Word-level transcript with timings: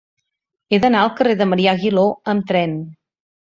He 0.75 0.79
d'anar 0.85 1.03
al 1.03 1.11
carrer 1.21 1.37
de 1.43 1.49
Marià 1.53 1.77
Aguiló 1.77 2.09
amb 2.37 2.51
tren. 2.53 2.79